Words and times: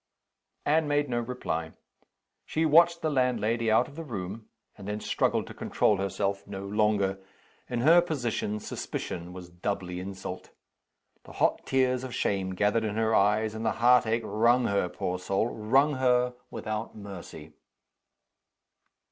Anne 0.65 0.87
made 0.87 1.07
no 1.09 1.19
reply. 1.19 1.73
She 2.43 2.65
watched 2.65 3.03
the 3.03 3.11
landlady 3.11 3.69
out 3.69 3.87
of 3.87 3.95
the 3.95 4.03
room 4.03 4.49
and 4.75 4.87
then 4.87 4.99
struggled 4.99 5.45
to 5.45 5.53
control 5.53 5.97
herself 5.97 6.47
no 6.47 6.65
longer. 6.65 7.19
In 7.69 7.81
her 7.81 8.01
position, 8.01 8.59
suspicion 8.59 9.31
was 9.31 9.49
doubly 9.51 9.99
insult. 9.99 10.49
The 11.25 11.33
hot 11.33 11.67
tears 11.67 12.03
of 12.03 12.15
shame 12.15 12.55
gathered 12.55 12.83
in 12.83 12.95
her 12.95 13.13
eyes; 13.13 13.53
and 13.53 13.63
the 13.63 13.73
heart 13.73 14.07
ache 14.07 14.23
wrung 14.25 14.65
her, 14.65 14.89
poor 14.89 15.19
soul 15.19 15.47
wrung 15.49 15.93
her 15.97 16.33
without 16.49 16.95
mercy. 16.97 17.53